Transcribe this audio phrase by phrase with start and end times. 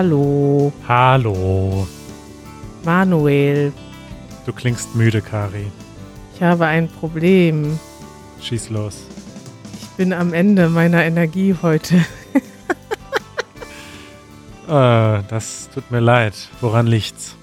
[0.00, 1.86] Hallo, Hallo.
[2.86, 3.70] Manuel.
[4.46, 5.70] Du klingst müde, Kari.
[6.34, 7.78] Ich habe ein Problem.
[8.40, 9.02] Schieß los.
[9.78, 11.96] Ich bin am Ende meiner Energie heute.
[14.66, 16.48] Äh, das tut mir leid.
[16.62, 17.36] Woran liegt's?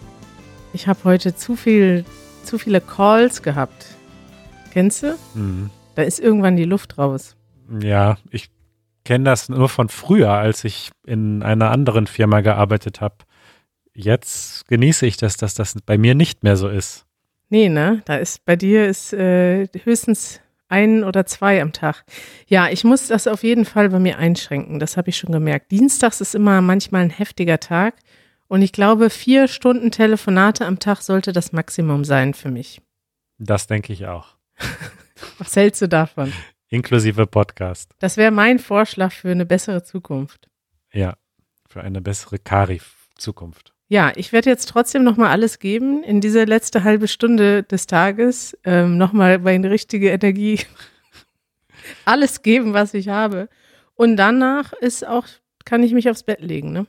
[0.74, 2.06] Ich habe heute zu viel,
[2.44, 3.86] zu viele Calls gehabt.
[4.72, 5.16] Kennst du?
[5.36, 5.70] Hm.
[5.94, 7.36] Da ist irgendwann die Luft raus.
[7.84, 8.50] Ja, ich
[9.08, 13.16] kenne das nur von früher, als ich in einer anderen Firma gearbeitet habe.
[13.94, 17.06] Jetzt genieße ich das, dass das bei mir nicht mehr so ist.
[17.50, 18.02] Nee, ne?
[18.04, 22.04] Da ist bei dir ist äh, höchstens ein oder zwei am Tag.
[22.48, 24.78] Ja, ich muss das auf jeden Fall bei mir einschränken.
[24.80, 25.72] Das habe ich schon gemerkt.
[25.72, 27.96] Dienstags ist immer manchmal ein heftiger Tag.
[28.50, 32.82] Und ich glaube, vier Stunden Telefonate am Tag sollte das Maximum sein für mich.
[33.38, 34.36] Das denke ich auch.
[35.38, 36.34] Was hältst du davon?
[36.70, 37.92] Inklusive Podcast.
[38.00, 40.50] Das wäre mein Vorschlag für eine bessere Zukunft.
[40.92, 41.16] Ja,
[41.70, 43.74] für eine bessere Kari-Zukunft.
[43.88, 48.58] Ja, ich werde jetzt trotzdem nochmal alles geben in diese letzte halbe Stunde des Tages.
[48.66, 50.60] Ähm, nochmal meine richtige Energie.
[52.06, 53.48] alles geben, was ich habe.
[53.96, 55.26] Und danach ist auch,
[55.64, 56.86] kann ich mich aufs Bett legen, ne?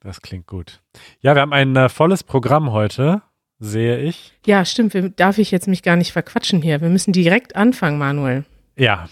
[0.00, 0.80] Das klingt gut.
[1.20, 3.20] Ja, wir haben ein äh, volles Programm heute,
[3.58, 4.32] sehe ich.
[4.46, 4.94] Ja, stimmt.
[4.94, 6.80] Wir, darf ich jetzt mich gar nicht verquatschen hier.
[6.80, 8.46] Wir müssen direkt anfangen, Manuel.
[8.78, 9.08] Ja,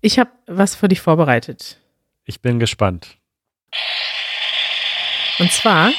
[0.00, 1.78] Ich habe was für dich vorbereitet.
[2.24, 3.18] ich bin gespannt.
[5.40, 5.92] Und zwar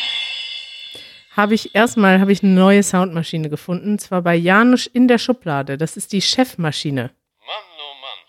[1.36, 5.17] habe ich erstmal habe ich eine neue Soundmaschine gefunden, und zwar bei Janusz in der
[5.17, 5.78] Schublade.
[5.78, 7.03] Das ist die Chefmaschine.
[7.03, 8.19] Mann, oh Mann.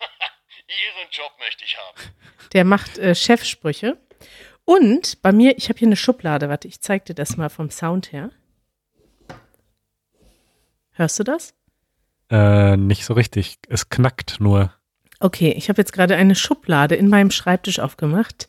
[0.68, 2.14] Ihren Job möchte ich haben.
[2.52, 3.98] Der macht äh, Chefsprüche.
[4.64, 6.48] Und bei mir, ich habe hier eine Schublade.
[6.48, 8.30] Warte, ich zeig dir das mal vom Sound her.
[10.92, 11.54] Hörst du das?
[12.30, 13.58] Äh, nicht so richtig.
[13.68, 14.72] Es knackt nur.
[15.20, 18.48] Okay, ich habe jetzt gerade eine Schublade in meinem Schreibtisch aufgemacht.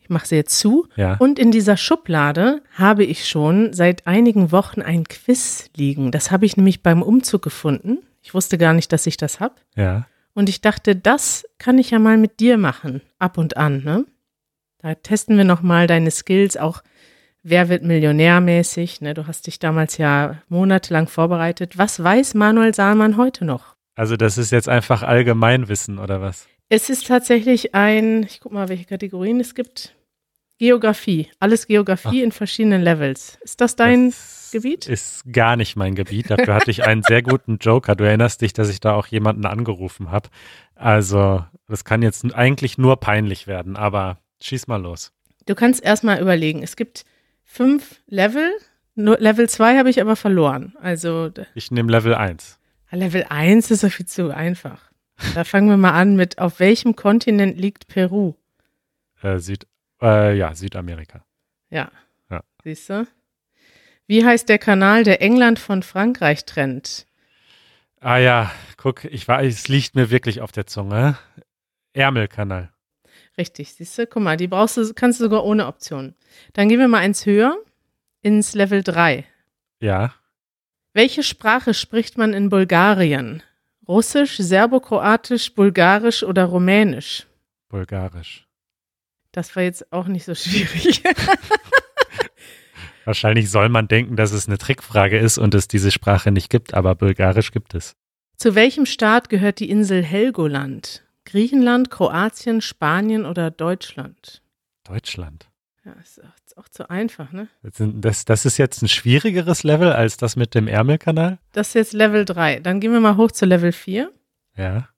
[0.00, 0.86] Ich mache sie jetzt zu.
[0.96, 1.16] Ja.
[1.18, 6.10] Und in dieser Schublade habe ich schon seit einigen Wochen ein Quiz liegen.
[6.10, 8.00] Das habe ich nämlich beim Umzug gefunden.
[8.20, 9.54] Ich wusste gar nicht, dass ich das habe.
[9.76, 10.06] Ja.
[10.34, 13.82] Und ich dachte, das kann ich ja mal mit dir machen, ab und an.
[13.82, 14.04] Ne?
[14.78, 16.82] Da testen wir nochmal deine Skills, auch
[17.44, 19.00] wer wird millionärmäßig.
[19.00, 19.14] Ne?
[19.14, 21.78] Du hast dich damals ja monatelang vorbereitet.
[21.78, 23.76] Was weiß Manuel Saalmann heute noch?
[23.94, 26.48] Also das ist jetzt einfach Allgemeinwissen oder was?
[26.68, 29.94] Es ist tatsächlich ein, ich guck mal, welche Kategorien es gibt.
[30.58, 31.28] Geografie.
[31.38, 33.38] Alles Geografie in verschiedenen Levels.
[33.42, 34.86] Ist das dein das Gebiet?
[34.86, 36.30] Ist gar nicht mein Gebiet.
[36.30, 37.94] Dafür hatte ich einen sehr guten Joker.
[37.94, 40.30] Du erinnerst dich, dass ich da auch jemanden angerufen habe.
[40.74, 45.12] Also das kann jetzt eigentlich nur peinlich werden, aber schieß mal los.
[45.46, 46.62] Du kannst erstmal überlegen.
[46.62, 47.04] Es gibt
[47.54, 48.50] fünf Level.
[48.96, 50.74] Nur Level 2 habe ich aber verloren.
[50.80, 52.58] Also Ich nehme Level 1.
[52.90, 54.90] Level 1 ist ja viel zu einfach.
[55.34, 58.34] Da fangen wir mal an mit, auf welchem Kontinent liegt Peru?
[59.22, 59.66] Äh, Süd,
[60.02, 61.24] äh, ja, Südamerika.
[61.70, 61.90] Ja.
[62.30, 62.42] Ja.
[62.62, 63.06] Siehst du?
[64.06, 67.06] Wie heißt der Kanal, der England von Frankreich trennt?
[68.00, 71.16] Ah ja, guck, ich war, es liegt mir wirklich auf der Zunge.
[71.94, 72.70] Ärmelkanal.
[73.36, 74.06] Richtig, siehst du?
[74.06, 76.14] Guck mal, die brauchst du, kannst du sogar ohne Option.
[76.52, 77.56] Dann gehen wir mal eins höher,
[78.22, 79.24] ins Level 3.
[79.80, 80.14] Ja.
[80.92, 83.42] Welche Sprache spricht man in Bulgarien?
[83.88, 87.26] Russisch, Serbokroatisch, Bulgarisch oder Rumänisch?
[87.68, 88.46] Bulgarisch.
[89.32, 91.02] Das war jetzt auch nicht so schwierig.
[93.04, 96.72] Wahrscheinlich soll man denken, dass es eine Trickfrage ist und es diese Sprache nicht gibt,
[96.72, 97.94] aber Bulgarisch gibt es.
[98.36, 101.03] Zu welchem Staat gehört die Insel Helgoland?
[101.24, 104.42] Griechenland, Kroatien, Spanien oder Deutschland?
[104.84, 105.48] Deutschland.
[105.84, 107.48] Ja, ist auch, ist auch zu einfach, ne?
[107.62, 111.38] Das, das ist jetzt ein schwierigeres Level als das mit dem Ärmelkanal.
[111.52, 112.60] Das ist jetzt Level 3.
[112.60, 114.10] Dann gehen wir mal hoch zu Level 4.
[114.56, 114.88] Ja.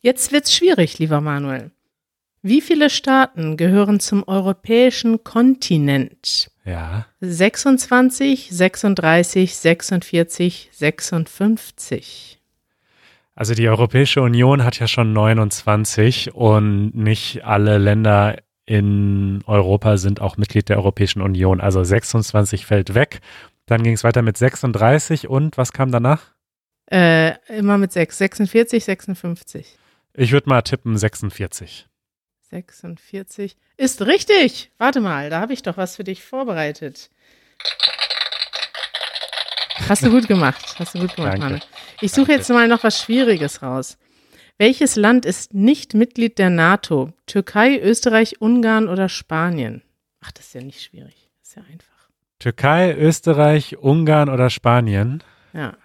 [0.00, 1.70] Jetzt wird's schwierig, lieber Manuel.
[2.42, 6.50] Wie viele Staaten gehören zum europäischen Kontinent?
[6.64, 7.06] Ja.
[7.20, 12.35] 26, 36, 46, 56.
[13.36, 20.22] Also die Europäische Union hat ja schon 29 und nicht alle Länder in Europa sind
[20.22, 21.60] auch Mitglied der Europäischen Union.
[21.60, 23.20] Also 26 fällt weg.
[23.66, 26.22] Dann ging es weiter mit 36 und was kam danach?
[26.90, 28.16] Äh, immer mit 6.
[28.16, 29.76] 46, 56.
[30.14, 31.86] Ich würde mal tippen 46.
[32.50, 33.56] 46.
[33.76, 34.70] Ist richtig.
[34.78, 37.10] Warte mal, da habe ich doch was für dich vorbereitet.
[39.88, 40.76] Hast du gut gemacht.
[40.78, 41.44] Hast du gut gemacht, Danke.
[41.44, 41.62] Manuel.
[42.00, 43.98] Ich suche jetzt mal noch was Schwieriges raus.
[44.58, 47.12] Welches Land ist nicht Mitglied der NATO?
[47.26, 49.82] Türkei, Österreich, Ungarn oder Spanien?
[50.20, 51.30] Ach, das ist ja nicht schwierig.
[51.40, 52.10] Das ist ja einfach.
[52.38, 55.22] Türkei, Österreich, Ungarn oder Spanien?
[55.52, 55.76] Ja.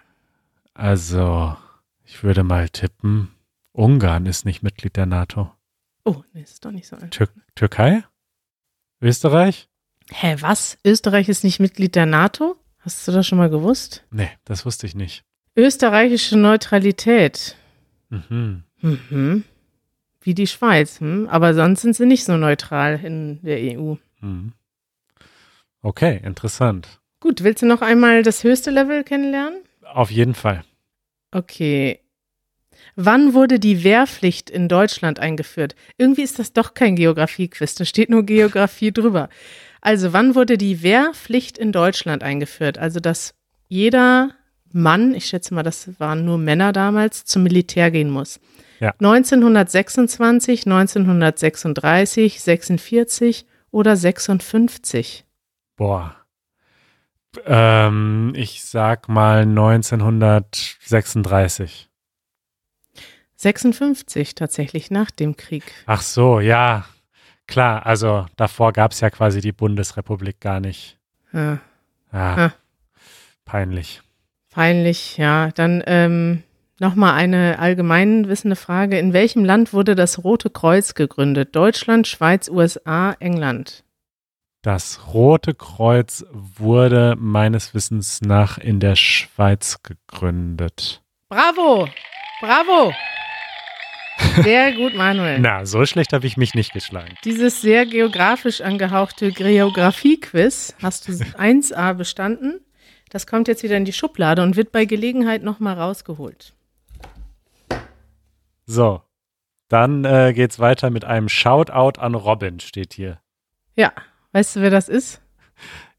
[0.74, 1.56] Also,
[2.04, 3.34] ich würde mal tippen,
[3.72, 5.50] Ungarn ist nicht Mitglied der NATO.
[6.04, 7.10] Oh, nee, ist doch nicht so einfach.
[7.10, 8.04] Tür Türkei?
[9.00, 9.68] Österreich?
[10.10, 10.78] Hä, was?
[10.84, 12.56] Österreich ist nicht Mitglied der NATO?
[12.78, 14.04] Hast du das schon mal gewusst?
[14.10, 15.24] Nee, das wusste ich nicht.
[15.56, 17.56] Österreichische Neutralität.
[18.08, 18.64] Mhm.
[18.80, 19.44] Mhm.
[20.20, 21.00] Wie die Schweiz.
[21.00, 21.28] Hm?
[21.28, 23.94] Aber sonst sind sie nicht so neutral in der EU.
[24.20, 24.52] Mhm.
[25.82, 27.00] Okay, interessant.
[27.20, 29.60] Gut, willst du noch einmal das höchste Level kennenlernen?
[29.84, 30.64] Auf jeden Fall.
[31.32, 32.00] Okay.
[32.96, 35.74] Wann wurde die Wehrpflicht in Deutschland eingeführt?
[35.98, 39.28] Irgendwie ist das doch kein Geografie-Quiz, da steht nur Geografie drüber.
[39.80, 42.78] Also, wann wurde die Wehrpflicht in Deutschland eingeführt?
[42.78, 43.34] Also, dass
[43.68, 44.30] jeder
[44.74, 48.40] Mann, ich schätze mal, das waren nur Männer damals, zum Militär gehen muss.
[48.80, 48.90] Ja.
[48.98, 55.24] 1926, 1936, 46 oder 56?
[55.76, 56.16] Boah.
[57.46, 61.88] Ähm, ich sag mal 1936.
[63.36, 65.64] 56 tatsächlich nach dem Krieg.
[65.86, 66.84] Ach so, ja.
[67.46, 70.98] Klar, also davor gab es ja quasi die Bundesrepublik gar nicht.
[71.32, 71.58] Ja,
[72.12, 72.52] Ja, Ah.
[73.44, 74.00] peinlich.
[74.52, 75.50] Peinlich, ja.
[75.52, 76.42] Dann ähm,
[76.78, 78.98] nochmal eine allgemein wissende Frage.
[78.98, 81.56] In welchem Land wurde das Rote Kreuz gegründet?
[81.56, 83.84] Deutschland, Schweiz, USA, England?
[84.62, 91.02] Das Rote Kreuz wurde meines Wissens nach in der Schweiz gegründet.
[91.28, 91.88] Bravo!
[92.40, 92.92] Bravo!
[94.42, 95.40] Sehr gut, Manuel.
[95.40, 97.14] Na, so schlecht habe ich mich nicht geschlagen.
[97.24, 102.60] Dieses sehr geografisch angehauchte Geografie-Quiz hast du 1a bestanden.
[103.12, 106.54] Das kommt jetzt wieder in die Schublade und wird bei Gelegenheit nochmal rausgeholt.
[108.64, 109.02] So,
[109.68, 113.20] dann äh, geht's weiter mit einem Shoutout an Robin, steht hier.
[113.76, 113.92] Ja,
[114.32, 115.20] weißt du, wer das ist?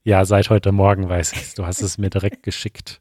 [0.02, 1.54] Ja, seit heute Morgen weiß ich's.
[1.54, 3.00] Du hast es mir direkt geschickt.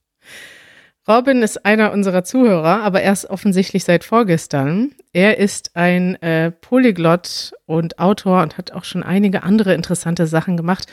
[1.09, 4.93] Robin ist einer unserer Zuhörer, aber erst offensichtlich seit vorgestern.
[5.13, 10.57] Er ist ein äh, Polyglott und Autor und hat auch schon einige andere interessante Sachen
[10.57, 10.87] gemacht.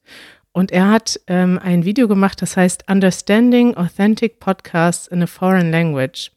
[0.53, 5.71] Und er hat ähm, ein Video gemacht, das heißt Understanding Authentic Podcasts in a Foreign
[5.71, 6.31] Language.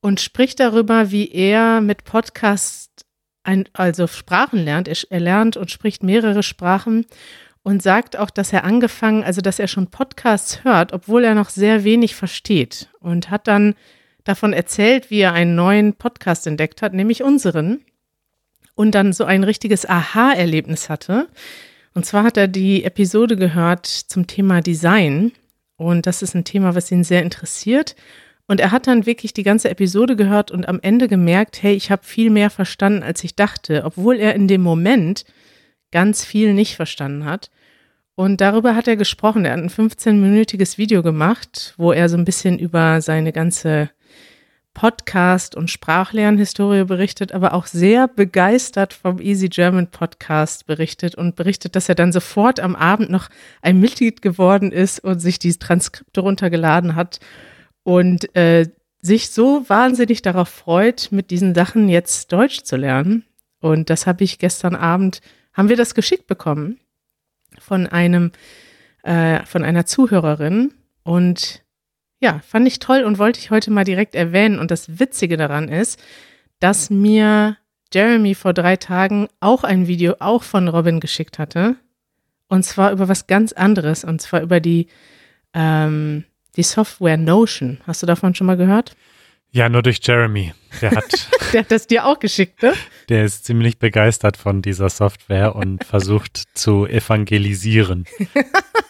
[0.00, 3.04] Und spricht darüber, wie er mit Podcasts
[3.42, 4.88] ein, also Sprachen lernt.
[4.88, 7.04] Er, er lernt und spricht mehrere Sprachen
[7.62, 11.50] und sagt auch, dass er angefangen, also dass er schon Podcasts hört, obwohl er noch
[11.50, 12.88] sehr wenig versteht.
[13.00, 13.74] Und hat dann
[14.26, 17.84] davon erzählt, wie er einen neuen Podcast entdeckt hat, nämlich unseren.
[18.74, 21.28] Und dann so ein richtiges Aha-Erlebnis hatte.
[21.94, 25.32] Und zwar hat er die Episode gehört zum Thema Design.
[25.76, 27.96] Und das ist ein Thema, was ihn sehr interessiert.
[28.46, 31.90] Und er hat dann wirklich die ganze Episode gehört und am Ende gemerkt, hey, ich
[31.90, 35.24] habe viel mehr verstanden, als ich dachte, obwohl er in dem Moment
[35.90, 37.50] ganz viel nicht verstanden hat.
[38.14, 39.44] Und darüber hat er gesprochen.
[39.44, 43.90] Er hat ein 15-minütiges Video gemacht, wo er so ein bisschen über seine ganze
[44.76, 51.74] Podcast- und Sprachlernhistorie berichtet, aber auch sehr begeistert vom Easy German Podcast berichtet und berichtet,
[51.74, 53.30] dass er dann sofort am Abend noch
[53.62, 57.20] ein Mitglied geworden ist und sich die Transkripte runtergeladen hat
[57.84, 58.68] und äh,
[59.00, 63.24] sich so wahnsinnig darauf freut, mit diesen Sachen jetzt Deutsch zu lernen.
[63.60, 65.22] Und das habe ich gestern Abend,
[65.54, 66.78] haben wir das geschickt bekommen
[67.58, 68.30] von einem,
[69.04, 70.74] äh, von einer Zuhörerin.
[71.02, 71.64] Und
[72.20, 74.58] ja, fand ich toll und wollte ich heute mal direkt erwähnen.
[74.58, 76.02] Und das Witzige daran ist,
[76.60, 77.56] dass mir
[77.92, 81.76] Jeremy vor drei Tagen auch ein Video auch von Robin geschickt hatte.
[82.48, 84.04] Und zwar über was ganz anderes.
[84.04, 84.86] Und zwar über die,
[85.52, 86.24] ähm,
[86.56, 87.80] die Software Notion.
[87.86, 88.96] Hast du davon schon mal gehört?
[89.50, 90.52] Ja, nur durch Jeremy.
[90.80, 92.74] Der hat, Der hat das dir auch geschickt, ne?
[93.08, 98.04] der ist ziemlich begeistert von dieser Software und versucht zu evangelisieren.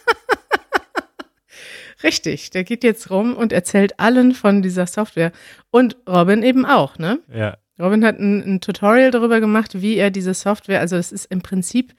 [2.03, 2.51] Richtig.
[2.51, 5.31] Der geht jetzt rum und erzählt allen von dieser Software.
[5.71, 7.19] Und Robin eben auch, ne?
[7.33, 11.25] Ja, Robin hat ein, ein Tutorial darüber gemacht, wie er diese Software, also es ist
[11.25, 11.93] im Prinzip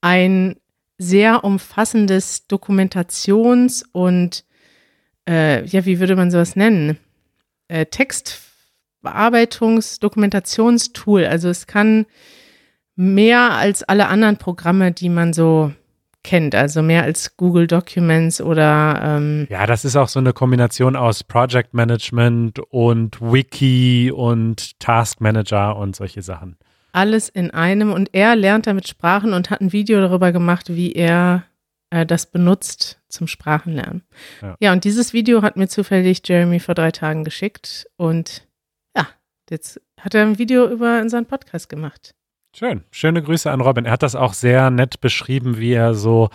[0.00, 0.56] ein
[0.98, 4.44] sehr umfassendes Dokumentations- und,
[5.28, 6.96] äh, ja, wie würde man sowas nennen?
[7.68, 11.26] Äh, Textbearbeitungs-, Dokumentationstool.
[11.26, 12.06] Also es kann
[12.94, 15.72] mehr als alle anderen Programme, die man so
[16.26, 20.96] kennt, also mehr als Google Documents oder ähm, Ja, das ist auch so eine Kombination
[20.96, 26.58] aus Project Management und Wiki und Task Manager und solche Sachen.
[26.92, 30.92] alles in einem und er lernt damit Sprachen und hat ein Video darüber gemacht, wie
[30.92, 31.44] er
[31.90, 34.02] äh, das benutzt zum Sprachenlernen.
[34.42, 34.56] Ja.
[34.60, 34.72] Ja.
[34.72, 38.46] und dieses Video hat mir zufällig Jeremy vor drei Tagen geschickt und
[38.96, 39.06] ja,
[39.48, 42.14] jetzt hat er ein Video über unseren Podcast gemacht.
[42.58, 42.84] Schön.
[42.90, 43.84] Schöne Grüße an Robin.
[43.84, 46.30] Er hat das auch sehr nett beschrieben, wie er so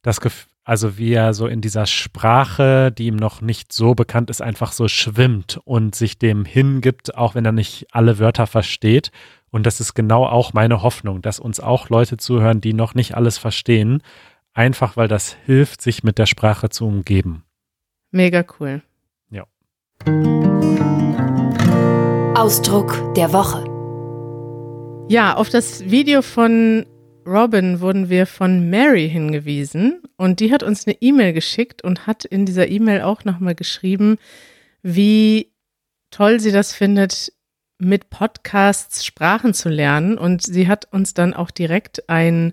[0.00, 4.30] das Gefühl, also wie er so in dieser Sprache, die ihm noch nicht so bekannt
[4.30, 9.10] ist, einfach so schwimmt und sich dem hingibt, auch wenn er nicht alle Wörter versteht.
[9.50, 13.16] Und das ist genau auch meine Hoffnung, dass uns auch Leute zuhören, die noch nicht
[13.16, 14.04] alles verstehen,
[14.54, 17.42] einfach weil das hilft, sich mit der Sprache zu umgeben.
[18.12, 18.82] Mega cool.
[19.30, 19.46] Ja.
[22.36, 23.64] Ausdruck der Woche.
[25.08, 26.84] Ja, auf das Video von
[27.24, 32.24] Robin wurden wir von Mary hingewiesen und die hat uns eine E-Mail geschickt und hat
[32.24, 34.18] in dieser E-Mail auch nochmal geschrieben,
[34.82, 35.52] wie
[36.10, 37.32] toll sie das findet,
[37.78, 40.18] mit Podcasts Sprachen zu lernen.
[40.18, 42.52] Und sie hat uns dann auch direkt ein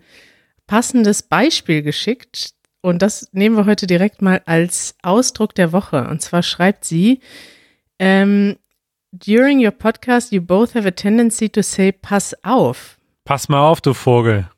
[0.67, 2.53] passendes Beispiel geschickt.
[2.81, 6.07] Und das nehmen wir heute direkt mal als Ausdruck der Woche.
[6.07, 7.19] Und zwar schreibt sie,
[7.98, 8.57] ähm,
[9.15, 12.98] During your podcast, you both have a tendency to say, pass auf.
[13.25, 14.50] Pass mal auf, du Vogel.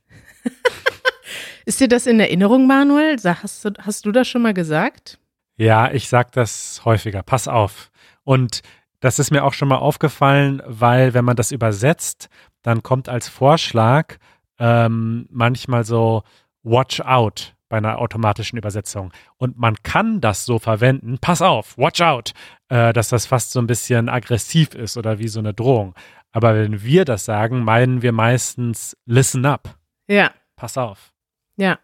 [1.66, 3.18] Ist dir das in Erinnerung, Manuel?
[3.22, 5.20] Hast du, hast du das schon mal gesagt?
[5.58, 7.22] Ja, ich sag das häufiger.
[7.22, 7.92] Pass auf.
[8.24, 8.62] Und
[9.02, 12.30] das ist mir auch schon mal aufgefallen, weil wenn man das übersetzt,
[12.62, 14.16] dann kommt als Vorschlag
[14.58, 16.24] ähm, manchmal so
[16.64, 19.12] Watch out bei einer automatischen Übersetzung.
[19.36, 22.32] Und man kann das so verwenden, pass auf, watch out,
[22.70, 25.94] äh, dass das fast so ein bisschen aggressiv ist oder wie so eine Drohung.
[26.32, 29.78] Aber wenn wir das sagen, meinen wir meistens listen up.
[30.08, 30.32] Ja.
[30.56, 31.12] Pass auf.
[31.58, 31.80] Ja,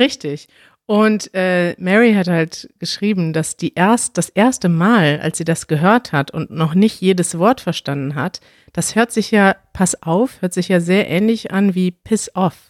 [0.00, 0.48] richtig.
[0.86, 5.68] Und äh, Mary hat halt geschrieben, dass die erst das erste Mal, als sie das
[5.68, 8.40] gehört hat und noch nicht jedes Wort verstanden hat,
[8.72, 12.69] das hört sich ja, pass auf, hört sich ja sehr ähnlich an wie piss off.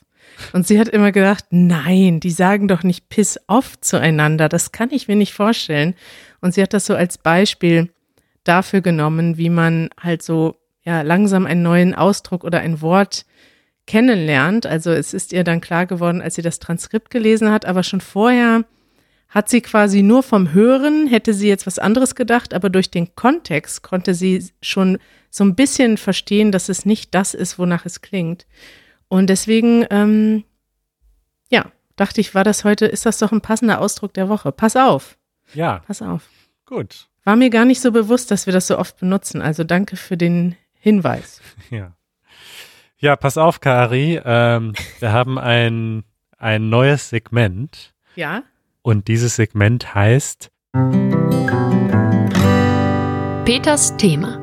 [0.53, 4.91] Und sie hat immer gedacht, nein, die sagen doch nicht piss off zueinander, das kann
[4.91, 5.95] ich mir nicht vorstellen.
[6.41, 7.91] Und sie hat das so als Beispiel
[8.45, 13.27] dafür genommen, wie man halt so ja langsam einen neuen Ausdruck oder ein Wort
[13.87, 14.67] kennenlernt.
[14.67, 18.01] Also es ist ihr dann klar geworden, als sie das Transkript gelesen hat, aber schon
[18.01, 18.65] vorher
[19.29, 23.15] hat sie quasi nur vom Hören, hätte sie jetzt was anderes gedacht, aber durch den
[23.15, 24.99] Kontext konnte sie schon
[25.31, 28.47] so ein bisschen verstehen, dass es nicht das ist, wonach es klingt.
[29.11, 30.45] Und deswegen, ähm,
[31.51, 34.53] ja, dachte ich, war das heute, ist das doch ein passender Ausdruck der Woche.
[34.53, 35.19] Pass auf.
[35.53, 35.81] Ja.
[35.81, 36.31] Pass auf.
[36.65, 37.09] Gut.
[37.25, 39.43] War mir gar nicht so bewusst, dass wir das so oft benutzen.
[39.43, 41.43] Also danke für den Hinweis.
[41.71, 41.93] Ja.
[42.99, 44.21] Ja, pass auf, Kari.
[44.23, 46.05] Ähm, wir haben ein,
[46.37, 47.95] ein neues Segment.
[48.15, 48.43] Ja.
[48.83, 50.51] Und dieses Segment heißt
[53.47, 54.39] Peters Thema.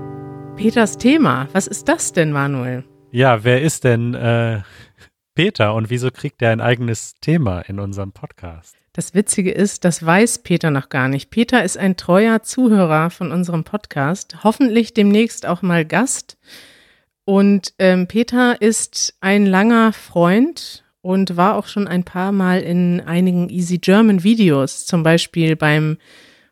[0.55, 1.47] Peters Thema.
[1.53, 2.83] Was ist das denn, Manuel?
[3.11, 4.61] Ja, wer ist denn äh,
[5.33, 8.75] Peter und wieso kriegt er ein eigenes Thema in unserem Podcast?
[8.91, 11.29] Das Witzige ist, das weiß Peter noch gar nicht.
[11.29, 16.37] Peter ist ein treuer Zuhörer von unserem Podcast, hoffentlich demnächst auch mal Gast.
[17.23, 22.99] Und ähm, Peter ist ein langer Freund und war auch schon ein paar Mal in
[23.01, 25.97] einigen Easy German Videos, zum Beispiel beim,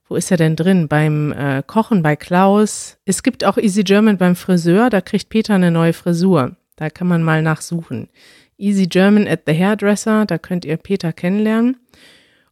[0.08, 0.88] wo ist er denn drin?
[0.88, 2.98] Beim äh, Kochen bei Klaus.
[3.06, 6.56] Es gibt auch Easy German beim Friseur, da kriegt Peter eine neue Frisur.
[6.76, 8.10] Da kann man mal nachsuchen.
[8.58, 11.78] Easy German at the Hairdresser, da könnt ihr Peter kennenlernen.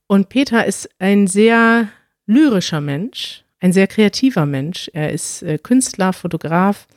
[0.08, 1.88] Und Peter ist ein sehr
[2.26, 4.90] lyrischer Mensch, ein sehr kreativer Mensch.
[4.94, 6.88] Er ist äh, Künstler, Fotograf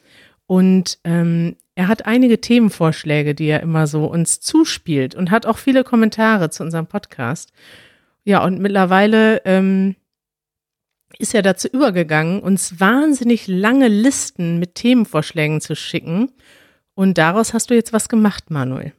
[0.46, 5.58] und ähm, er hat einige Themenvorschläge, die er immer so uns zuspielt und hat auch
[5.58, 7.52] viele Kommentare zu unserem Podcast.
[8.24, 9.94] Ja, und mittlerweile ähm,
[11.18, 16.32] ist er dazu übergegangen, uns wahnsinnig lange Listen mit Themenvorschlägen zu schicken.
[16.94, 18.92] Und daraus hast du jetzt was gemacht, Manuel.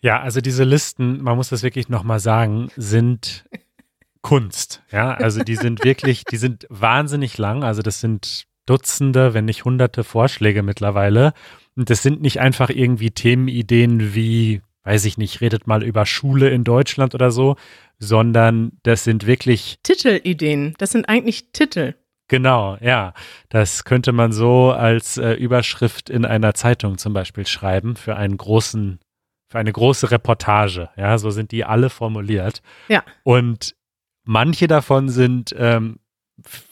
[0.00, 3.44] Ja, also diese Listen, man muss das wirklich nochmal sagen, sind
[4.22, 4.82] Kunst.
[4.90, 7.64] Ja, also die sind wirklich, die sind wahnsinnig lang.
[7.64, 11.32] Also das sind Dutzende, wenn nicht hunderte Vorschläge mittlerweile.
[11.76, 16.50] Und das sind nicht einfach irgendwie Themenideen wie, weiß ich nicht, redet mal über Schule
[16.50, 17.56] in Deutschland oder so,
[17.98, 20.74] sondern das sind wirklich Titelideen.
[20.78, 21.94] Das sind eigentlich Titel.
[22.28, 23.12] Genau, ja.
[23.48, 28.36] Das könnte man so als äh, Überschrift in einer Zeitung zum Beispiel schreiben für einen
[28.36, 29.00] großen,
[29.48, 30.90] für eine große Reportage.
[30.96, 32.62] Ja, so sind die alle formuliert.
[32.88, 33.02] Ja.
[33.24, 33.74] Und
[34.22, 35.98] manche davon sind ähm,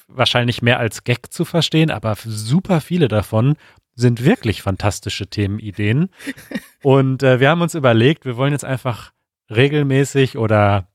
[0.07, 3.57] wahrscheinlich mehr als Gag zu verstehen, aber super viele davon
[3.99, 6.11] sind wirklich fantastische Themenideen.
[6.83, 9.13] und äh, wir haben uns überlegt, wir wollen jetzt einfach
[9.51, 10.89] regelmäßig oder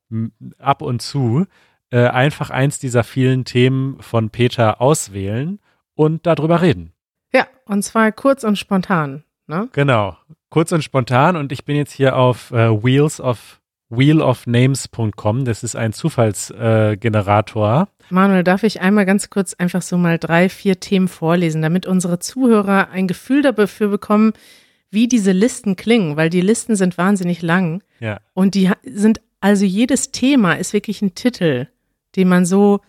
[0.57, 1.45] ab und zu
[1.89, 5.60] äh, einfach eins dieser vielen Themen von Peter auswählen
[5.95, 6.93] und darüber reden.
[7.33, 9.24] Ja, und zwar kurz und spontan.
[9.48, 9.67] Ne?
[9.74, 10.17] Genau,
[10.50, 11.36] kurz und spontan.
[11.36, 13.60] Und ich bin jetzt hier auf äh, Wheels of
[13.90, 15.46] wheelofnames.com.
[15.46, 17.88] Das ist ein Zufallsgenerator.
[17.88, 21.86] Äh, Manuel, darf ich einmal ganz kurz einfach so mal drei, vier Themen vorlesen, damit
[21.86, 24.34] unsere Zuhörer ein Gefühl dafür bekommen,
[24.90, 28.20] wie diese Listen klingen, weil die Listen sind wahnsinnig lang ja.
[28.34, 31.68] und die sind Also jedes Thema ist wirklich ein Titel,
[32.16, 32.82] den man so,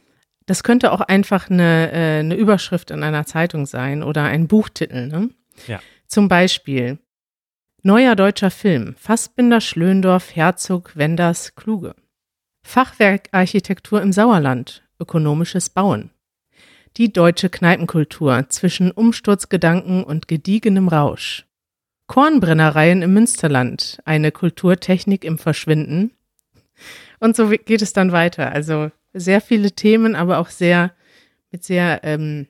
[0.46, 5.06] das könnte auch einfach eine, äh, eine Überschrift in einer Zeitung sein oder ein Buchtitel.
[5.08, 5.30] Ne?
[5.66, 5.80] Ja.
[6.06, 6.98] Zum Beispiel
[7.86, 11.94] Neuer deutscher Film, Fassbinder, Schlöndorff, Herzog, Wenders, Kluge.
[12.62, 16.08] Fachwerkarchitektur im Sauerland, ökonomisches Bauen.
[16.96, 21.44] Die deutsche Kneipenkultur zwischen Umsturzgedanken und gediegenem Rausch.
[22.06, 26.12] Kornbrennereien im Münsterland, eine Kulturtechnik im Verschwinden.
[27.20, 28.50] Und so geht es dann weiter.
[28.50, 30.94] Also sehr viele Themen, aber auch sehr
[31.50, 32.46] mit sehr ähm,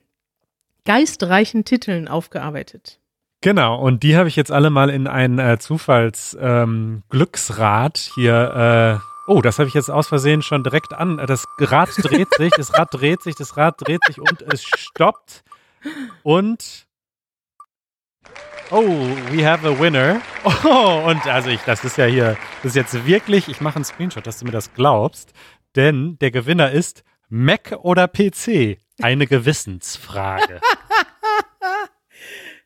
[0.85, 3.01] geistreichen Titeln aufgearbeitet.
[3.45, 8.99] Genau, und die habe ich jetzt alle mal in ein äh, Zufalls-Glücksrad ähm, hier.
[8.99, 11.17] Äh, oh, das habe ich jetzt aus Versehen schon direkt an.
[11.17, 15.43] Das Rad dreht sich, das Rad dreht sich, das Rad dreht sich und es stoppt.
[16.23, 16.87] Und.
[18.71, 18.81] Oh,
[19.29, 20.21] we have a winner.
[20.63, 23.85] Oh, und also ich, das ist ja hier, das ist jetzt wirklich, ich mache einen
[23.85, 25.33] Screenshot, dass du mir das glaubst.
[25.75, 28.79] Denn der Gewinner ist Mac oder PC.
[29.03, 30.61] Eine Gewissensfrage.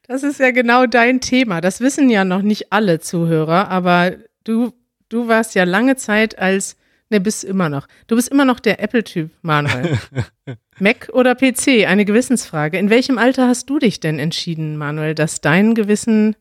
[0.10, 1.62] Das ist ja genau dein Thema.
[1.62, 4.14] Das wissen ja noch nicht alle Zuhörer, aber
[4.44, 4.74] du,
[5.08, 6.78] du warst ja lange Zeit als,
[7.12, 7.86] ne, bist immer noch.
[8.08, 10.00] Du bist immer noch der Apple-Typ, Manuel.
[10.80, 11.86] Mac oder PC?
[11.86, 12.80] Eine Gewissensfrage.
[12.80, 16.36] In welchem Alter hast du dich denn entschieden, Manuel, dass dein Gewissen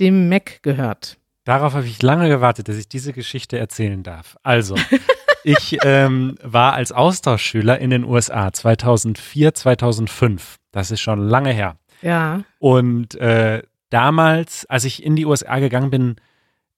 [0.00, 1.16] dem Mac gehört?
[1.44, 4.36] Darauf habe ich lange gewartet, dass ich diese Geschichte erzählen darf.
[4.42, 4.76] Also,
[5.44, 10.56] ich ähm, war als Austauschschüler in den USA 2004, 2005.
[10.72, 11.78] Das ist schon lange her.
[12.02, 12.42] Ja.
[12.58, 16.16] Und äh, damals, als ich in die USA gegangen bin,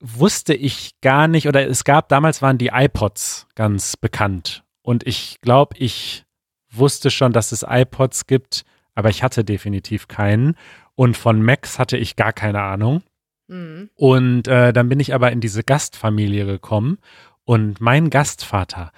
[0.01, 4.65] wusste ich gar nicht, oder es gab, damals waren die iPods ganz bekannt.
[4.83, 6.25] Und ich glaube, ich
[6.71, 10.57] wusste schon, dass es iPods gibt, aber ich hatte definitiv keinen.
[10.95, 13.03] Und von Macs hatte ich gar keine Ahnung.
[13.49, 13.91] Mhm.
[13.95, 16.99] Und äh, dann bin ich aber in diese Gastfamilie gekommen.
[17.45, 18.93] Und mein Gastvater,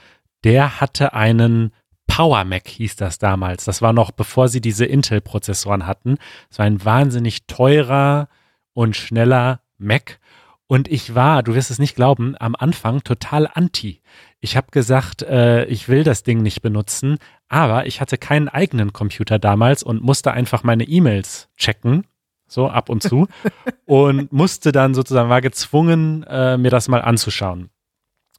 [0.45, 1.73] der hatte einen
[2.19, 3.65] Power Mac hieß das damals.
[3.65, 6.19] Das war noch bevor sie diese Intel-Prozessoren hatten.
[6.51, 8.29] Es war ein wahnsinnig teurer
[8.73, 10.19] und schneller Mac.
[10.67, 14.03] Und ich war, du wirst es nicht glauben, am Anfang total anti.
[14.41, 18.93] Ich habe gesagt, äh, ich will das Ding nicht benutzen, aber ich hatte keinen eigenen
[18.93, 22.05] Computer damals und musste einfach meine E-Mails checken,
[22.49, 23.29] so ab und zu,
[23.87, 27.71] und musste dann sozusagen, war gezwungen, äh, mir das mal anzuschauen.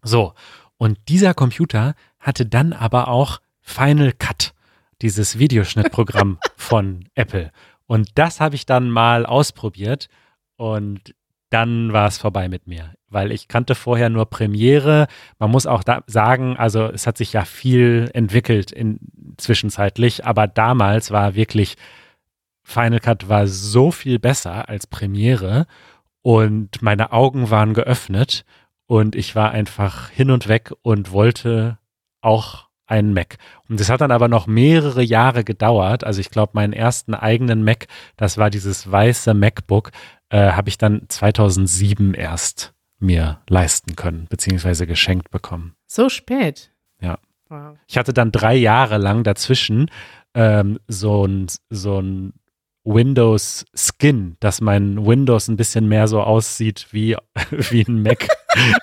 [0.03, 0.33] So,
[0.75, 3.39] und dieser Computer hatte dann aber auch
[3.69, 4.53] Final Cut,
[5.01, 7.51] dieses Videoschnittprogramm von Apple.
[7.85, 10.09] Und das habe ich dann mal ausprobiert
[10.57, 11.15] und
[11.49, 15.07] dann war es vorbei mit mir, weil ich kannte vorher nur Premiere.
[15.39, 18.99] Man muss auch da sagen, also es hat sich ja viel entwickelt in,
[19.37, 21.75] zwischenzeitlich, aber damals war wirklich
[22.63, 25.65] Final Cut war so viel besser als Premiere
[26.21, 28.45] und meine Augen waren geöffnet
[28.85, 31.79] und ich war einfach hin und weg und wollte
[32.21, 33.37] auch einen Mac.
[33.69, 36.03] Und das hat dann aber noch mehrere Jahre gedauert.
[36.03, 39.91] Also ich glaube, meinen ersten eigenen Mac, das war dieses weiße MacBook,
[40.29, 45.75] äh, habe ich dann 2007 erst mir leisten können, beziehungsweise geschenkt bekommen.
[45.87, 46.71] So spät.
[47.01, 47.19] Ja.
[47.47, 47.77] Wow.
[47.87, 49.89] Ich hatte dann drei Jahre lang dazwischen
[50.35, 52.33] ähm, so ein, so ein
[52.93, 57.15] Windows Skin, dass mein Windows ein bisschen mehr so aussieht wie,
[57.51, 58.27] wie ein Mac.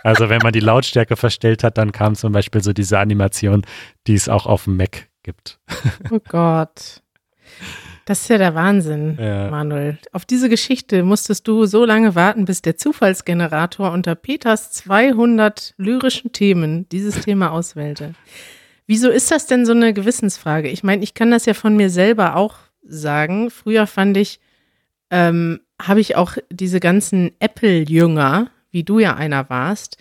[0.05, 3.62] also wenn man die Lautstärke verstellt hat, dann kam zum Beispiel so diese Animation,
[4.07, 5.59] die es auch auf dem Mac gibt.
[6.11, 7.03] Oh Gott.
[8.05, 9.51] Das ist ja der Wahnsinn, Ja.
[9.51, 9.99] Manuel.
[10.12, 16.31] Auf diese Geschichte musstest du so lange warten, bis der Zufallsgenerator unter Peters 200 lyrischen
[16.31, 18.14] Themen dieses Thema auswählte.
[18.87, 20.69] Wieso ist das denn so eine Gewissensfrage?
[20.69, 22.55] Ich meine, ich kann das ja von mir selber auch
[22.88, 23.51] sagen.
[23.51, 24.40] Früher fand ich,
[25.11, 29.99] ähm, habe ich auch diese ganzen Apple-Jünger, wie du ja einer warst,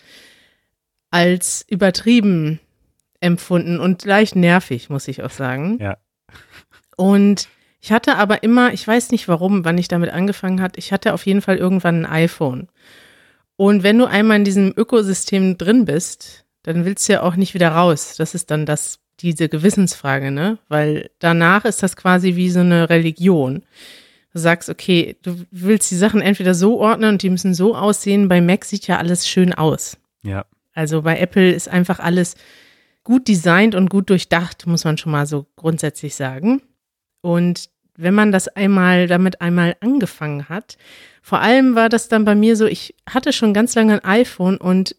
[1.11, 2.59] als übertrieben
[3.19, 5.77] empfunden und leicht nervig, muss ich auch sagen.
[5.79, 5.97] Ja.
[6.97, 7.47] Und
[7.81, 11.13] ich hatte aber immer, ich weiß nicht warum, wann ich damit angefangen hat, ich hatte
[11.13, 12.67] auf jeden Fall irgendwann ein iPhone.
[13.57, 17.53] Und wenn du einmal in diesem Ökosystem drin bist, dann willst du ja auch nicht
[17.53, 18.15] wieder raus.
[18.17, 20.57] Das ist dann das, diese Gewissensfrage, ne?
[20.67, 23.63] Weil danach ist das quasi wie so eine Religion.
[24.33, 28.27] Du sagst, okay, du willst die Sachen entweder so ordnen und die müssen so aussehen.
[28.27, 29.97] Bei Mac sieht ja alles schön aus.
[30.23, 30.45] Ja.
[30.73, 32.35] Also bei Apple ist einfach alles
[33.03, 36.61] gut designt und gut durchdacht, muss man schon mal so grundsätzlich sagen.
[37.21, 40.77] Und wenn man das einmal damit einmal angefangen hat,
[41.21, 44.57] vor allem war das dann bei mir so, ich hatte schon ganz lange ein iPhone
[44.57, 44.95] und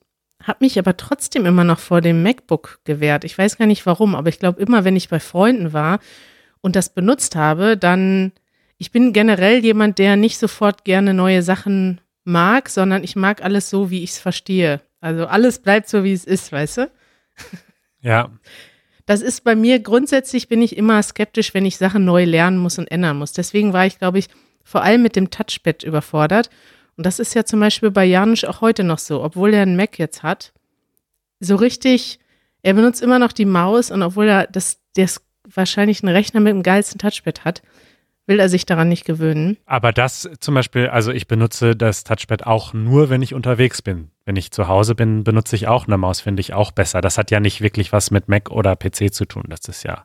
[0.46, 3.24] habe mich aber trotzdem immer noch vor dem MacBook gewehrt.
[3.24, 5.98] Ich weiß gar nicht warum, aber ich glaube immer, wenn ich bei Freunden war
[6.60, 8.32] und das benutzt habe, dann
[8.78, 13.70] ich bin generell jemand, der nicht sofort gerne neue Sachen mag, sondern ich mag alles
[13.70, 14.80] so, wie ich es verstehe.
[15.00, 16.90] Also alles bleibt so, wie es ist, weißt du?
[18.00, 18.30] Ja,
[19.06, 22.78] Das ist bei mir grundsätzlich bin ich immer skeptisch, wenn ich Sachen neu lernen muss
[22.78, 23.32] und ändern muss.
[23.32, 24.28] Deswegen war ich, glaube ich,
[24.64, 26.50] vor allem mit dem Touchpad überfordert.
[26.96, 29.76] Und das ist ja zum Beispiel bei Janusz auch heute noch so, obwohl er einen
[29.76, 30.52] Mac jetzt hat.
[31.40, 32.18] So richtig,
[32.62, 36.52] er benutzt immer noch die Maus und obwohl er das, das wahrscheinlich einen Rechner mit
[36.52, 37.62] dem geilsten Touchpad hat,
[38.26, 39.56] will er sich daran nicht gewöhnen.
[39.66, 44.10] Aber das zum Beispiel, also ich benutze das Touchpad auch nur, wenn ich unterwegs bin.
[44.24, 47.00] Wenn ich zu Hause bin, benutze ich auch eine Maus, finde ich auch besser.
[47.00, 49.44] Das hat ja nicht wirklich was mit Mac oder PC zu tun.
[49.48, 50.04] Das ist ja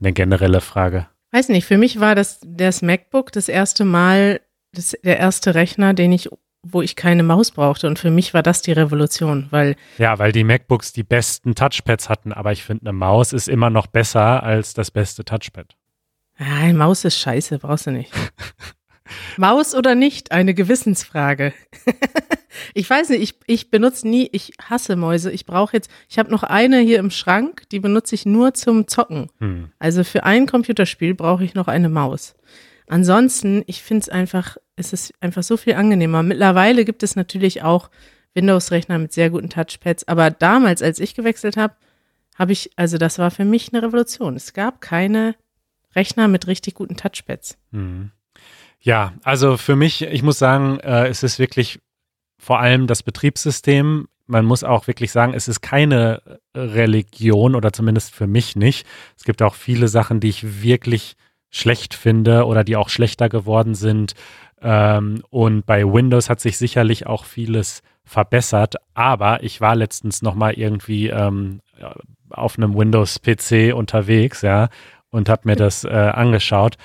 [0.00, 1.06] eine generelle Frage.
[1.30, 4.40] Weiß nicht, für mich war das, das MacBook das erste Mal,
[4.72, 6.28] das, der erste Rechner, den ich,
[6.62, 7.86] wo ich keine Maus brauchte.
[7.86, 12.08] Und für mich war das die Revolution, weil Ja, weil die MacBooks die besten Touchpads
[12.08, 15.76] hatten, aber ich finde, eine Maus ist immer noch besser als das beste Touchpad.
[16.38, 18.12] Ja, eine Maus ist scheiße, brauchst du nicht.
[19.36, 21.52] Maus oder nicht, eine Gewissensfrage.
[22.74, 25.30] ich weiß nicht, ich, ich benutze nie, ich hasse Mäuse.
[25.30, 28.88] Ich brauche jetzt, ich habe noch eine hier im Schrank, die benutze ich nur zum
[28.88, 29.30] Zocken.
[29.38, 29.70] Hm.
[29.78, 32.34] Also für ein Computerspiel brauche ich noch eine Maus.
[32.88, 36.22] Ansonsten, ich finde es einfach, es ist einfach so viel angenehmer.
[36.22, 37.90] Mittlerweile gibt es natürlich auch
[38.34, 41.74] Windows-Rechner mit sehr guten Touchpads, aber damals, als ich gewechselt habe,
[42.38, 44.36] habe ich, also das war für mich eine Revolution.
[44.36, 45.34] Es gab keine
[45.94, 47.58] Rechner mit richtig guten Touchpads.
[47.72, 48.10] Hm.
[48.80, 51.78] Ja, also für mich, ich muss sagen, äh, es ist wirklich
[52.38, 54.08] vor allem das Betriebssystem.
[54.26, 58.86] Man muss auch wirklich sagen, es ist keine Religion oder zumindest für mich nicht.
[59.16, 61.14] Es gibt auch viele Sachen, die ich wirklich
[61.52, 64.14] schlecht finde oder die auch schlechter geworden sind.
[64.60, 68.76] Ähm, und bei Windows hat sich sicherlich auch vieles verbessert.
[68.94, 71.60] Aber ich war letztens noch mal irgendwie ähm,
[72.30, 74.68] auf einem Windows-PC unterwegs, ja,
[75.10, 76.76] und habe mir das äh, angeschaut.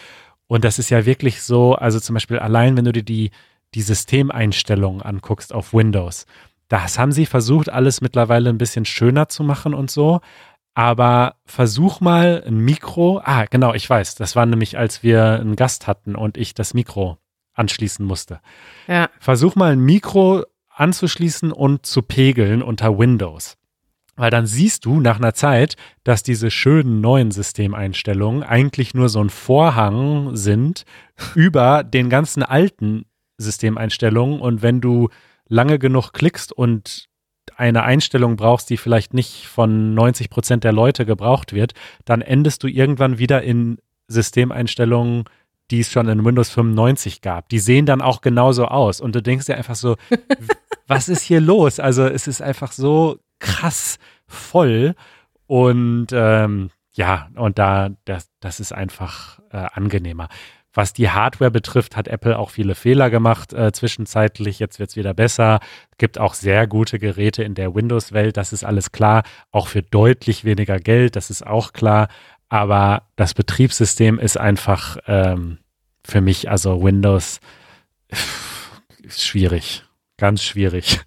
[0.47, 3.31] Und das ist ja wirklich so, also zum Beispiel allein, wenn du dir die,
[3.73, 6.25] die Systemeinstellungen anguckst auf Windows,
[6.67, 10.19] das haben sie versucht, alles mittlerweile ein bisschen schöner zu machen und so.
[10.77, 13.19] Aber versuch mal ein Mikro.
[13.23, 14.13] Ah, genau, ich weiß.
[14.13, 17.17] Das war nämlich, als wir einen Gast hatten und ich das Mikro
[17.55, 18.41] anschließen musste.
[18.87, 23.57] Ja, Versuch mal ein Mikro anzuschließen und zu pegeln unter Windows.
[24.17, 29.19] Weil dann siehst du nach einer Zeit, dass diese schönen neuen Systemeinstellungen eigentlich nur so
[29.19, 30.85] ein Vorhang sind
[31.33, 33.05] über den ganzen alten
[33.39, 34.39] Systemeinstellungen.
[34.39, 35.09] Und wenn du
[35.47, 37.07] lange genug klickst und
[37.55, 41.73] eine Einstellung brauchst, die vielleicht nicht von 90 Prozent der Leute gebraucht wird,
[42.05, 45.25] dann endest du irgendwann wieder in Systemeinstellungen,
[45.71, 47.49] die es schon in Windows 95 gab.
[47.49, 49.01] Die sehen dann auch genauso aus.
[49.01, 49.95] Und du denkst dir einfach so,
[50.87, 51.79] was ist hier los?
[51.79, 54.95] Also es ist einfach so krass voll.
[55.45, 60.29] Und ähm, ja, und da, das, das ist einfach äh, angenehmer.
[60.73, 64.59] Was die Hardware betrifft, hat Apple auch viele Fehler gemacht äh, zwischenzeitlich.
[64.59, 65.59] Jetzt wird's wieder besser.
[65.97, 69.23] Gibt auch sehr gute Geräte in der Windows-Welt, das ist alles klar.
[69.51, 72.09] Auch für deutlich weniger Geld, das ist auch klar.
[72.49, 75.57] Aber das Betriebssystem ist einfach ähm,
[76.05, 77.39] für mich, also Windows,
[79.09, 79.83] schwierig.
[80.17, 81.01] Ganz schwierig.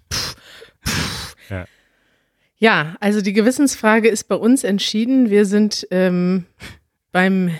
[2.57, 5.29] ja, also die Gewissensfrage ist bei uns entschieden.
[5.29, 6.45] Wir sind ähm,
[7.11, 7.51] beim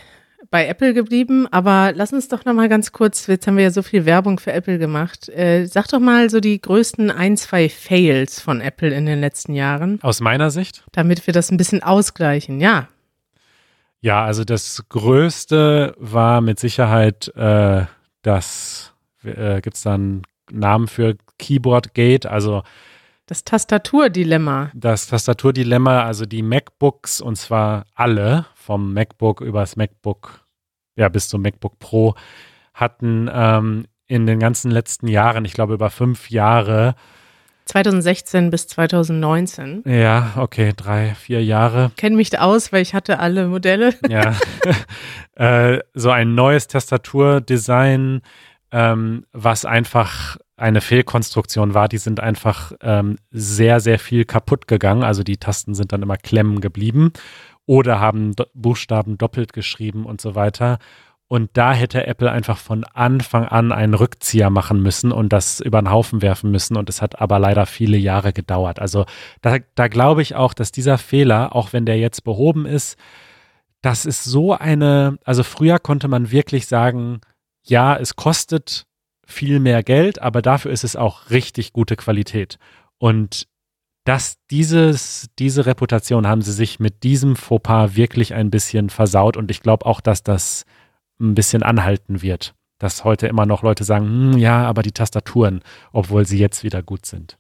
[0.49, 3.71] bei Apple geblieben, aber lass uns doch noch mal ganz kurz, jetzt haben wir ja
[3.71, 5.29] so viel Werbung für Apple gemacht.
[5.29, 9.53] Äh, sag doch mal so die größten ein, zwei Fails von Apple in den letzten
[9.53, 12.59] Jahren, Aus meiner Sicht damit wir das ein bisschen ausgleichen.
[12.59, 12.87] Ja,
[14.01, 17.85] Ja, also das Größte war mit Sicherheit äh,
[18.23, 22.63] das, äh, gibt es da einen Namen für Keyboard Gate, also
[23.25, 24.71] das Tastaturdilemma.
[24.73, 30.45] das Tastaturdilemma, also die MacBooks und zwar alle, vom MacBook übers MacBook,
[30.95, 32.15] ja, bis zum MacBook Pro,
[32.73, 36.95] hatten ähm, in den ganzen letzten Jahren, ich glaube über fünf Jahre,
[37.65, 39.83] 2016 bis 2019.
[39.85, 43.93] ja, okay, drei, vier Jahre, Kenne mich aus, weil ich hatte alle Modelle.
[44.09, 44.35] ja,
[45.35, 48.21] äh, so ein neues Tastaturdesign,
[48.71, 51.87] ähm, was einfach eine Fehlkonstruktion war.
[51.87, 55.03] Die sind einfach ähm, sehr, sehr viel kaputt gegangen.
[55.03, 57.11] Also die Tasten sind dann immer klemmen geblieben
[57.65, 60.79] oder haben do Buchstaben doppelt geschrieben und so weiter.
[61.27, 65.81] Und da hätte Apple einfach von Anfang an einen Rückzieher machen müssen und das über
[65.81, 66.75] den Haufen werfen müssen.
[66.75, 68.79] Und es hat aber leider viele Jahre gedauert.
[68.79, 69.05] Also
[69.41, 72.97] da, da glaube ich auch, dass dieser Fehler, auch wenn der jetzt behoben ist,
[73.81, 77.21] das ist so eine, also früher konnte man wirklich sagen,
[77.63, 78.85] ja, es kostet
[79.25, 82.57] viel mehr Geld, aber dafür ist es auch richtig gute Qualität.
[82.97, 83.47] Und
[84.03, 89.51] das, dieses, diese Reputation haben sie sich mit diesem Fauxpas wirklich ein bisschen versaut und
[89.51, 90.65] ich glaube auch, dass das
[91.19, 92.55] ein bisschen anhalten wird.
[92.81, 95.61] dass heute immer noch Leute sagen, hm, ja, aber die Tastaturen,
[95.93, 97.37] obwohl sie jetzt wieder gut sind.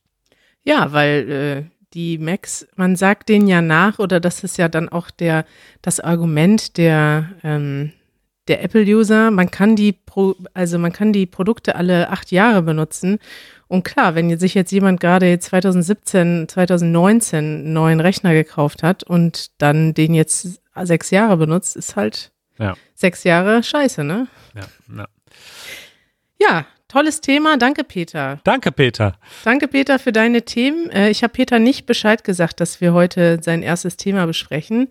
[0.63, 1.63] Ja, weil äh,
[1.95, 5.45] die Macs, man sagt denen ja nach, oder das ist ja dann auch der,
[5.81, 7.91] das Argument der, ähm,
[8.47, 13.19] der Apple-User, man kann die Pro, also man kann die Produkte alle acht Jahre benutzen.
[13.67, 19.51] Und klar, wenn sich jetzt jemand gerade 2017, 2019 einen neuen Rechner gekauft hat und
[19.61, 22.75] dann den jetzt sechs Jahre benutzt, ist halt Ja.
[22.95, 24.27] sechs Jahre scheiße, ne?
[24.55, 25.07] Ja, ja.
[26.39, 27.57] Ja, tolles Thema.
[27.57, 28.39] Danke, Peter.
[28.43, 29.13] Danke, Peter.
[29.45, 30.89] Danke, Peter, für deine Themen.
[30.89, 34.89] Äh, Ich habe Peter nicht Bescheid gesagt, dass wir heute sein erstes Thema besprechen.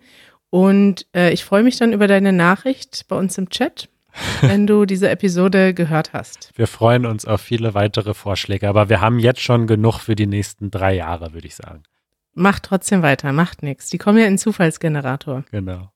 [0.51, 3.89] Und äh, ich freue mich dann über deine Nachricht bei uns im Chat,
[4.41, 6.51] wenn du diese Episode gehört hast.
[6.55, 10.27] Wir freuen uns auf viele weitere Vorschläge, aber wir haben jetzt schon genug für die
[10.27, 11.83] nächsten drei Jahre, würde ich sagen.
[12.33, 13.89] Macht trotzdem weiter, macht nichts.
[13.89, 15.45] Die kommen ja in Zufallsgenerator.
[15.51, 15.89] Genau.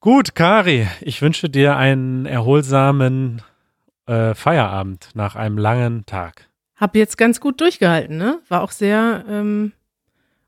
[0.00, 3.42] Gut, Kari, ich wünsche dir einen erholsamen
[4.06, 6.48] äh, Feierabend nach einem langen Tag.
[6.76, 8.38] Hab jetzt ganz gut durchgehalten, ne?
[8.48, 9.72] War auch sehr ähm,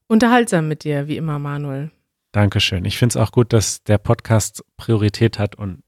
[0.06, 1.90] unterhaltsam mit dir, wie immer, Manuel.
[2.32, 2.84] Dankeschön.
[2.84, 5.82] Ich finde es auch gut, dass der Podcast Priorität hat und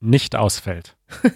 [0.00, 0.96] nicht ausfällt.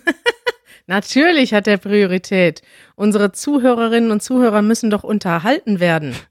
[0.87, 2.63] Natürlich hat er Priorität.
[2.97, 6.15] Unsere Zuhörerinnen und Zuhörer müssen doch unterhalten werden.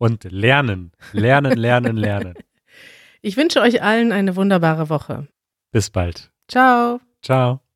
[0.00, 2.34] Und lernen, lernen, lernen, lernen.
[3.20, 5.26] Ich wünsche euch allen eine wunderbare Woche.
[5.72, 6.30] Bis bald.
[6.46, 7.00] Ciao.
[7.20, 7.67] Ciao.